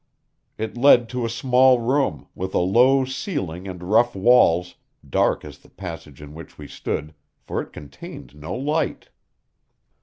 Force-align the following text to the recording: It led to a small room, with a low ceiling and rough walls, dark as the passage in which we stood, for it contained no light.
It 0.57 0.75
led 0.75 1.09
to 1.09 1.25
a 1.27 1.29
small 1.29 1.79
room, 1.79 2.27
with 2.33 2.55
a 2.55 2.57
low 2.57 3.05
ceiling 3.05 3.67
and 3.67 3.83
rough 3.83 4.15
walls, 4.15 4.73
dark 5.07 5.45
as 5.45 5.59
the 5.59 5.69
passage 5.69 6.23
in 6.23 6.33
which 6.33 6.57
we 6.57 6.67
stood, 6.67 7.13
for 7.43 7.61
it 7.61 7.71
contained 7.71 8.33
no 8.33 8.55
light. 8.55 9.09